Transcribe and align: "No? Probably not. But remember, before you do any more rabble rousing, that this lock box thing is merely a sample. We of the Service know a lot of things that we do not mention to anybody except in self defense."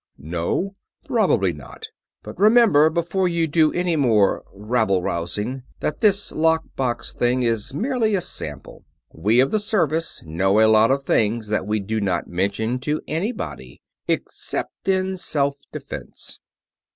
"No? 0.17 0.73
Probably 1.05 1.53
not. 1.53 1.85
But 2.23 2.39
remember, 2.39 2.89
before 2.89 3.27
you 3.27 3.45
do 3.45 3.71
any 3.71 3.95
more 3.95 4.43
rabble 4.51 5.03
rousing, 5.03 5.61
that 5.79 6.01
this 6.01 6.31
lock 6.31 6.63
box 6.75 7.13
thing 7.13 7.43
is 7.43 7.75
merely 7.75 8.15
a 8.15 8.21
sample. 8.21 8.83
We 9.13 9.39
of 9.39 9.51
the 9.51 9.59
Service 9.59 10.23
know 10.25 10.59
a 10.59 10.65
lot 10.67 10.89
of 10.89 11.03
things 11.03 11.49
that 11.49 11.67
we 11.67 11.79
do 11.81 12.01
not 12.01 12.25
mention 12.27 12.79
to 12.79 13.03
anybody 13.07 13.79
except 14.07 14.87
in 14.89 15.17
self 15.17 15.57
defense." 15.71 16.39